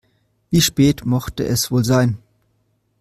Wie 0.49 0.61
spät 0.61 1.05
mochte 1.05 1.45
es 1.45 1.69
wohl 1.69 1.85
sein? 1.85 2.17